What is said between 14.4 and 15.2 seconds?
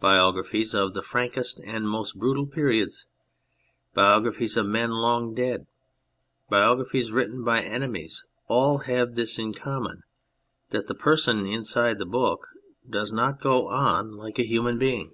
human being.